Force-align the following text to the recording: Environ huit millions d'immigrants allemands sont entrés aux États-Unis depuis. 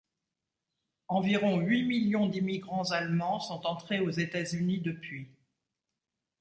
Environ 1.09 1.59
huit 1.59 1.83
millions 1.83 2.25
d'immigrants 2.25 2.89
allemands 2.89 3.39
sont 3.39 3.67
entrés 3.67 3.99
aux 3.99 4.09
États-Unis 4.09 4.79
depuis. 4.79 5.29